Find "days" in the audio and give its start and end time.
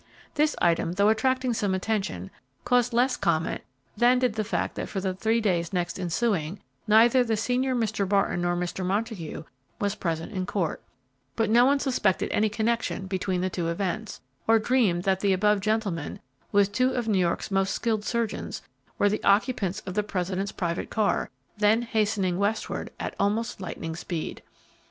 5.39-5.71